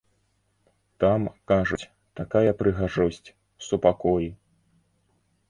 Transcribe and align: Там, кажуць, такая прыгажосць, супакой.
Там, 1.03 1.21
кажуць, 1.51 1.89
такая 2.21 2.51
прыгажосць, 2.63 3.23
супакой. 3.67 4.25